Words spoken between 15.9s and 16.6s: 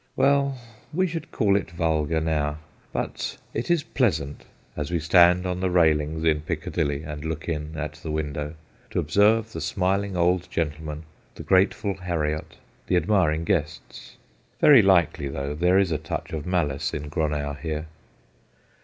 a touch of